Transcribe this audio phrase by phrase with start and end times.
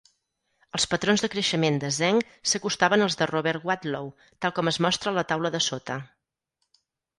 [0.77, 2.21] Els patrons de creixement de Zeng
[2.53, 4.11] s'acostaven als de Robert Wadlow,
[4.47, 6.03] tal com es mostra a la taula de sota.